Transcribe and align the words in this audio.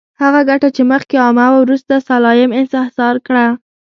هغه 0.21 0.41
ګټه 0.49 0.67
چې 0.75 0.81
مخکې 0.91 1.15
عامه 1.23 1.45
وه، 1.51 1.59
وروسته 1.61 1.93
سلایم 2.07 2.51
انحصار 2.59 3.15
کړه. 3.27 3.45